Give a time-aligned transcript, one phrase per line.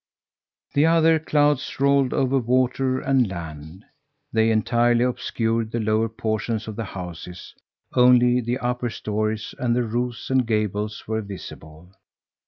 [0.73, 3.85] The other clouds rolled over water and land.
[4.33, 7.53] They entirely obscured the lower portions of the houses:
[7.93, 11.91] only the upper stories and the roofs and gables were visible.